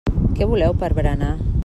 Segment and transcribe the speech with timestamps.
[0.39, 1.33] Què voleu per berenar?